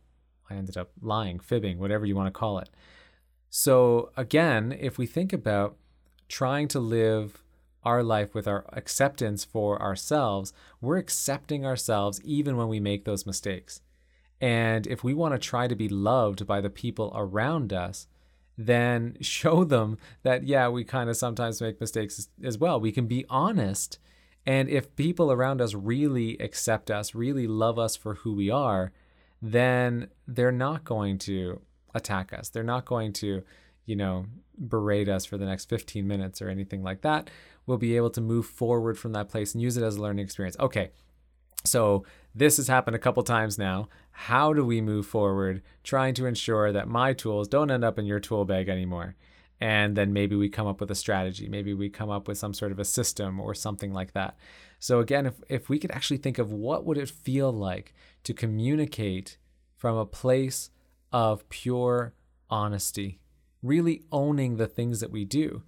[0.50, 2.70] i ended up lying fibbing whatever you want to call it.
[3.52, 5.78] So again if we think about
[6.28, 7.44] trying to live
[7.84, 13.28] our life with our acceptance for ourselves, we're accepting ourselves even when we make those
[13.28, 13.82] mistakes.
[14.40, 18.08] And if we want to try to be loved by the people around us,
[18.58, 22.80] then show them that, yeah, we kind of sometimes make mistakes as well.
[22.80, 24.00] We can be honest.
[24.46, 28.92] And if people around us really accept us, really love us for who we are,
[29.42, 31.62] then they're not going to
[31.94, 32.50] attack us.
[32.50, 33.44] They're not going to,
[33.86, 34.26] you know,
[34.58, 37.30] berate us for the next 15 minutes or anything like that.
[37.66, 40.26] We'll be able to move forward from that place and use it as a learning
[40.26, 40.58] experience.
[40.60, 40.92] Okay,
[41.64, 43.90] so this has happened a couple times now.
[44.12, 48.06] How do we move forward trying to ensure that my tools don't end up in
[48.06, 49.16] your tool bag anymore?
[49.60, 51.48] And then maybe we come up with a strategy.
[51.48, 54.36] Maybe we come up with some sort of a system or something like that.
[54.80, 57.94] So again, if, if we could actually think of what would it feel like
[58.24, 59.38] to communicate
[59.78, 60.72] from a place
[61.12, 62.14] of pure
[62.50, 63.20] honesty,
[63.62, 65.62] really owning the things that we do,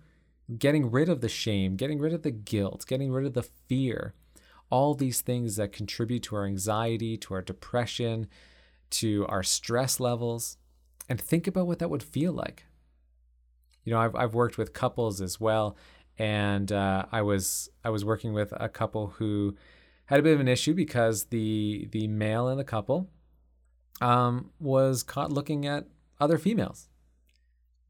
[0.57, 4.15] getting rid of the shame, getting rid of the guilt, getting rid of the fear,
[4.73, 8.25] all these things that contribute to our anxiety, to our depression,
[8.89, 10.57] to our stress levels,
[11.07, 12.65] and think about what that would feel like.
[13.83, 15.77] You know, I've, I've worked with couples as well,
[16.17, 19.55] and uh, I was I was working with a couple who
[20.05, 23.11] had a bit of an issue because the the male in the couple
[24.01, 25.85] um, was caught looking at
[26.19, 26.89] other females.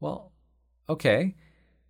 [0.00, 0.32] Well,
[0.86, 1.34] okay,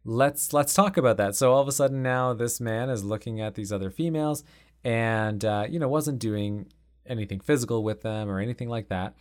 [0.04, 1.34] let's let's talk about that.
[1.34, 4.44] So all of a sudden now this man is looking at these other females
[4.84, 6.66] and uh, you know wasn't doing
[7.06, 9.14] anything physical with them or anything like that.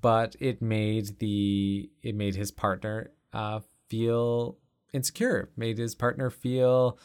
[0.00, 4.58] But it made the it made his partner uh, feel
[4.92, 6.98] insecure made his partner feel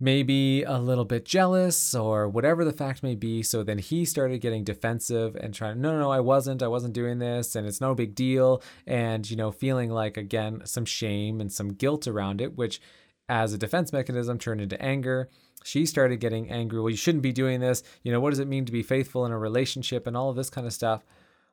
[0.00, 3.42] maybe a little bit jealous or whatever the fact may be.
[3.42, 6.94] So then he started getting defensive and trying no no no I wasn't I wasn't
[6.94, 8.62] doing this and it's no big deal.
[8.86, 12.80] And you know feeling like again some shame and some guilt around it which
[13.28, 15.28] as a defense mechanism turned into anger
[15.64, 16.80] she started getting angry.
[16.80, 17.82] Well, you shouldn't be doing this.
[18.02, 20.36] You know, what does it mean to be faithful in a relationship and all of
[20.36, 21.04] this kind of stuff?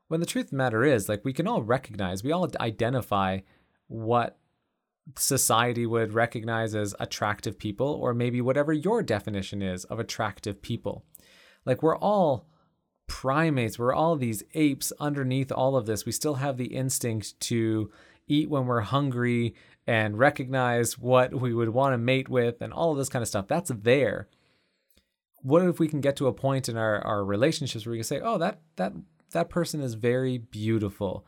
[0.07, 3.39] When the truth of the matter is, like, we can all recognize, we all identify
[3.87, 4.37] what
[5.17, 11.03] society would recognize as attractive people, or maybe whatever your definition is of attractive people.
[11.65, 12.47] Like, we're all
[13.07, 16.05] primates, we're all these apes underneath all of this.
[16.05, 17.91] We still have the instinct to
[18.27, 19.55] eat when we're hungry
[19.87, 23.27] and recognize what we would want to mate with and all of this kind of
[23.27, 23.47] stuff.
[23.47, 24.27] That's there.
[25.41, 28.03] What if we can get to a point in our, our relationships where we can
[28.03, 28.93] say, oh, that that
[29.31, 31.25] that person is very beautiful,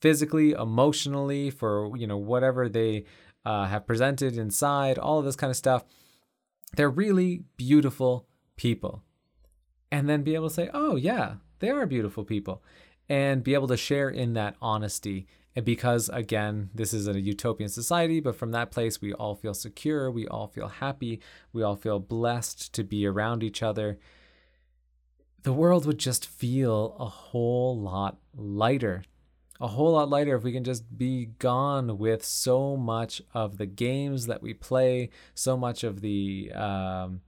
[0.00, 3.04] physically, emotionally, for you know whatever they
[3.44, 5.84] uh, have presented inside, all of this kind of stuff.
[6.74, 8.26] They're really beautiful
[8.56, 9.02] people,
[9.90, 12.62] and then be able to say, oh yeah, they are beautiful people,
[13.10, 17.68] and be able to share in that honesty and because, again, this is a utopian
[17.68, 21.20] society, but from that place, we all feel secure, we all feel happy,
[21.52, 23.98] we all feel blessed to be around each other.
[25.42, 29.04] The world would just feel a whole lot lighter.
[29.60, 33.66] A whole lot lighter if we can just be gone with so much of the
[33.66, 37.20] games that we play, so much of the um,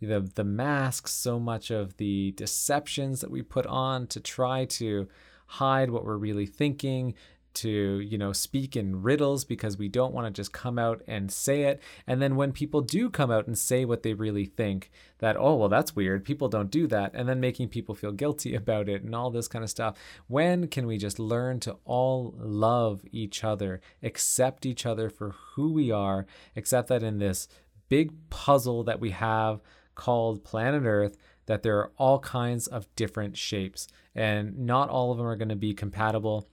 [0.00, 5.08] the the masks, so much of the deceptions that we put on to try to
[5.46, 7.14] hide what we're really thinking,
[7.54, 11.30] to you know speak in riddles because we don't want to just come out and
[11.30, 11.80] say it.
[12.06, 15.56] And then when people do come out and say what they really think that oh
[15.56, 16.24] well that's weird.
[16.24, 19.48] People don't do that and then making people feel guilty about it and all this
[19.48, 19.96] kind of stuff.
[20.26, 25.72] When can we just learn to all love each other accept each other for who
[25.72, 26.26] we are
[26.56, 27.48] accept that in this
[27.88, 29.60] big puzzle that we have
[29.94, 31.16] called planet earth
[31.50, 33.88] that there are all kinds of different shapes.
[34.14, 36.48] And not all of them are going to be compatible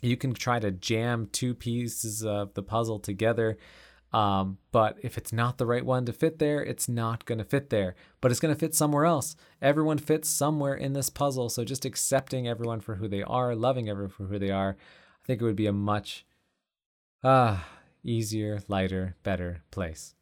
[0.00, 3.58] you can try to jam two pieces of the puzzle together.
[4.12, 7.44] Um, but if it's not the right one to fit there, it's not going to
[7.44, 7.94] fit there.
[8.20, 9.36] But it's going to fit somewhere else.
[9.60, 11.50] Everyone fits somewhere in this puzzle.
[11.50, 14.76] So just accepting everyone for who they are, loving everyone for who they are,
[15.22, 16.24] I think it would be a much
[17.22, 17.58] uh,
[18.02, 20.14] easier, lighter, better place.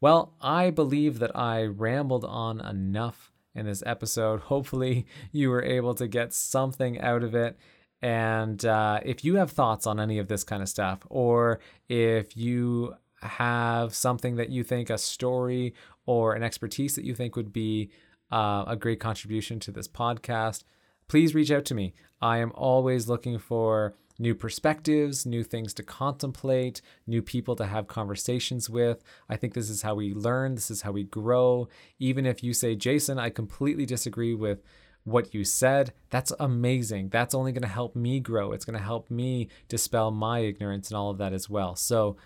[0.00, 4.40] Well, I believe that I rambled on enough in this episode.
[4.40, 7.56] Hopefully, you were able to get something out of it.
[8.02, 12.36] And uh, if you have thoughts on any of this kind of stuff, or if
[12.36, 15.74] you have something that you think a story
[16.04, 17.90] or an expertise that you think would be
[18.32, 20.64] uh, a great contribution to this podcast,
[21.06, 21.94] please reach out to me.
[22.20, 27.86] I am always looking for new perspectives, new things to contemplate, new people to have
[27.86, 29.02] conversations with.
[29.28, 31.68] I think this is how we learn, this is how we grow.
[31.98, 34.62] Even if you say, Jason, I completely disagree with
[35.04, 37.08] what you said, that's amazing.
[37.08, 38.52] That's only going to help me grow.
[38.52, 41.74] It's going to help me dispel my ignorance and all of that as well.
[41.74, 42.16] So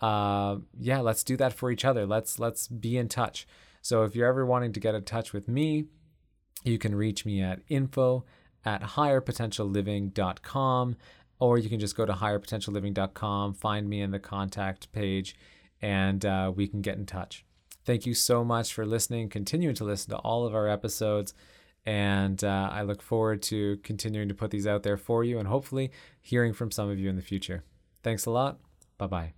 [0.00, 2.06] uh, yeah, let's do that for each other.
[2.06, 3.46] Let's let's be in touch.
[3.80, 5.86] So if you're ever wanting to get in touch with me,
[6.64, 8.26] you can reach me at info
[8.64, 10.96] at higherpotentialliving.com
[11.38, 15.36] or you can just go to higherpotentialliving.com, find me in the contact page,
[15.80, 17.44] and uh, we can get in touch.
[17.84, 21.34] Thank you so much for listening, continuing to listen to all of our episodes.
[21.86, 25.46] And uh, I look forward to continuing to put these out there for you and
[25.46, 27.62] hopefully hearing from some of you in the future.
[28.02, 28.58] Thanks a lot.
[28.98, 29.32] Bye bye.